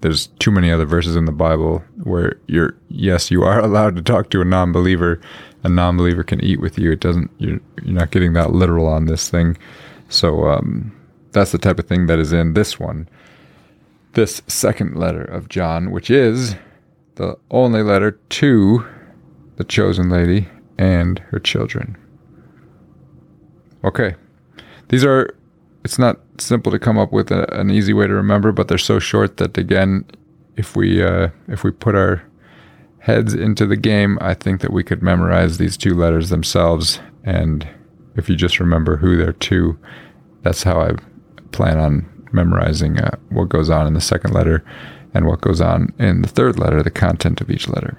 there's 0.00 0.28
too 0.38 0.50
many 0.50 0.70
other 0.70 0.86
verses 0.86 1.14
in 1.14 1.26
the 1.26 1.32
Bible 1.32 1.84
where 2.04 2.38
you're 2.46 2.74
yes, 2.88 3.30
you 3.30 3.42
are 3.42 3.60
allowed 3.64 3.96
to 3.96 4.02
talk 4.02 4.30
to 4.30 4.40
a 4.40 4.44
non-believer. 4.44 5.20
A 5.62 5.68
non-believer 5.68 6.22
can 6.22 6.42
eat 6.42 6.60
with 6.60 6.78
you. 6.78 6.92
It 6.92 7.00
doesn't. 7.00 7.30
You're 7.38 7.60
you're 7.82 7.94
not 7.94 8.10
getting 8.10 8.32
that 8.32 8.52
literal 8.52 8.86
on 8.86 9.06
this 9.06 9.28
thing. 9.28 9.58
So 10.08 10.48
um, 10.48 10.96
that's 11.32 11.52
the 11.52 11.58
type 11.58 11.78
of 11.78 11.86
thing 11.86 12.06
that 12.06 12.18
is 12.18 12.32
in 12.32 12.54
this 12.54 12.80
one, 12.80 13.08
this 14.14 14.42
second 14.46 14.96
letter 14.96 15.22
of 15.22 15.48
John, 15.48 15.90
which 15.90 16.10
is 16.10 16.56
the 17.16 17.36
only 17.50 17.82
letter 17.82 18.12
to 18.12 18.86
the 19.56 19.64
chosen 19.64 20.08
lady 20.08 20.48
and 20.78 21.18
her 21.30 21.38
children. 21.38 21.96
Okay. 23.84 24.14
These 24.90 25.04
are, 25.04 25.32
it's 25.84 25.98
not 26.00 26.18
simple 26.38 26.72
to 26.72 26.78
come 26.78 26.98
up 26.98 27.12
with 27.12 27.30
a, 27.30 27.52
an 27.58 27.70
easy 27.70 27.92
way 27.92 28.08
to 28.08 28.12
remember, 28.12 28.50
but 28.50 28.66
they're 28.66 28.76
so 28.76 28.98
short 28.98 29.36
that 29.36 29.56
again, 29.56 30.04
if 30.56 30.74
we, 30.74 31.02
uh, 31.02 31.28
if 31.46 31.62
we 31.62 31.70
put 31.70 31.94
our 31.94 32.22
heads 32.98 33.32
into 33.32 33.66
the 33.66 33.76
game, 33.76 34.18
I 34.20 34.34
think 34.34 34.60
that 34.62 34.72
we 34.72 34.82
could 34.82 35.00
memorize 35.00 35.58
these 35.58 35.76
two 35.76 35.94
letters 35.94 36.28
themselves. 36.28 37.00
And 37.22 37.68
if 38.16 38.28
you 38.28 38.34
just 38.34 38.58
remember 38.58 38.96
who 38.96 39.16
they're 39.16 39.32
to, 39.32 39.78
that's 40.42 40.64
how 40.64 40.80
I 40.80 40.92
plan 41.52 41.78
on 41.78 42.26
memorizing 42.32 42.98
uh, 42.98 43.16
what 43.28 43.48
goes 43.48 43.70
on 43.70 43.86
in 43.86 43.94
the 43.94 44.00
second 44.00 44.34
letter 44.34 44.64
and 45.14 45.24
what 45.24 45.40
goes 45.40 45.60
on 45.60 45.94
in 46.00 46.22
the 46.22 46.28
third 46.28 46.58
letter, 46.58 46.82
the 46.82 46.90
content 46.90 47.40
of 47.40 47.48
each 47.48 47.68
letter. 47.68 47.96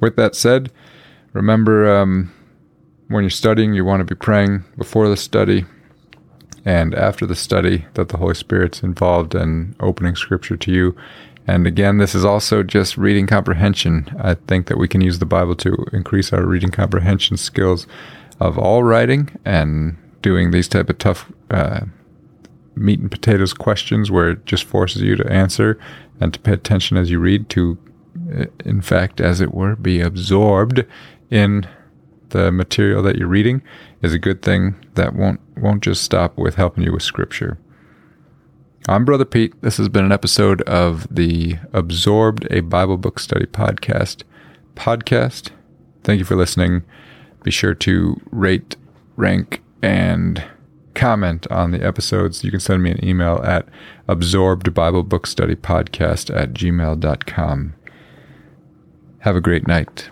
With 0.00 0.16
that 0.16 0.34
said, 0.34 0.70
remember 1.32 1.96
um, 1.96 2.30
when 3.08 3.24
you're 3.24 3.30
studying, 3.30 3.72
you 3.72 3.86
want 3.86 4.00
to 4.00 4.14
be 4.14 4.18
praying 4.18 4.64
before 4.76 5.08
the 5.08 5.16
study 5.16 5.64
and 6.64 6.94
after 6.94 7.26
the 7.26 7.34
study 7.34 7.86
that 7.94 8.08
the 8.08 8.16
Holy 8.16 8.34
Spirit's 8.34 8.82
involved 8.82 9.34
in 9.34 9.74
opening 9.80 10.16
scripture 10.16 10.56
to 10.56 10.72
you. 10.72 10.96
And 11.46 11.66
again, 11.66 11.98
this 11.98 12.14
is 12.14 12.24
also 12.24 12.62
just 12.62 12.96
reading 12.96 13.26
comprehension. 13.26 14.08
I 14.18 14.34
think 14.34 14.66
that 14.68 14.78
we 14.78 14.88
can 14.88 15.02
use 15.02 15.18
the 15.18 15.26
Bible 15.26 15.54
to 15.56 15.76
increase 15.92 16.32
our 16.32 16.44
reading 16.44 16.70
comprehension 16.70 17.36
skills 17.36 17.86
of 18.40 18.58
all 18.58 18.82
writing 18.82 19.28
and 19.44 19.96
doing 20.22 20.50
these 20.50 20.68
type 20.68 20.88
of 20.88 20.96
tough 20.96 21.30
uh, 21.50 21.80
meat 22.74 22.98
and 22.98 23.10
potatoes 23.10 23.52
questions 23.52 24.10
where 24.10 24.30
it 24.30 24.46
just 24.46 24.64
forces 24.64 25.02
you 25.02 25.16
to 25.16 25.30
answer 25.30 25.78
and 26.20 26.32
to 26.32 26.40
pay 26.40 26.52
attention 26.52 26.96
as 26.96 27.10
you 27.10 27.18
read 27.18 27.48
to, 27.50 27.78
in 28.64 28.80
fact, 28.80 29.20
as 29.20 29.40
it 29.40 29.52
were, 29.52 29.76
be 29.76 30.00
absorbed 30.00 30.84
in 31.30 31.66
the 32.34 32.50
material 32.50 33.00
that 33.04 33.16
you're 33.16 33.28
reading 33.28 33.62
is 34.02 34.12
a 34.12 34.18
good 34.18 34.42
thing 34.42 34.74
that 34.94 35.14
won't 35.14 35.40
won't 35.56 35.84
just 35.84 36.02
stop 36.02 36.36
with 36.36 36.56
helping 36.56 36.82
you 36.82 36.92
with 36.92 37.02
scripture. 37.02 37.58
I'm 38.88 39.04
Brother 39.04 39.24
Pete. 39.24 39.54
This 39.62 39.76
has 39.76 39.88
been 39.88 40.04
an 40.04 40.10
episode 40.10 40.60
of 40.62 41.06
the 41.08 41.58
Absorbed 41.72 42.46
a 42.50 42.60
Bible 42.60 42.98
Book 42.98 43.20
Study 43.20 43.46
podcast. 43.46 44.24
Podcast. 44.74 45.50
Thank 46.02 46.18
you 46.18 46.24
for 46.24 46.34
listening. 46.34 46.82
Be 47.44 47.52
sure 47.52 47.72
to 47.72 48.20
rate, 48.32 48.74
rank, 49.14 49.62
and 49.80 50.42
comment 50.94 51.46
on 51.52 51.70
the 51.70 51.86
episodes. 51.86 52.42
You 52.42 52.50
can 52.50 52.58
send 52.58 52.82
me 52.82 52.90
an 52.90 53.04
email 53.04 53.40
at 53.44 53.68
absorbed 54.08 54.74
Bible 54.74 55.04
Book 55.04 55.28
Study 55.28 55.54
podcast 55.54 56.34
at 56.34 56.52
gmail.com. 56.52 57.74
Have 59.20 59.36
a 59.36 59.40
great 59.40 59.68
night. 59.68 60.10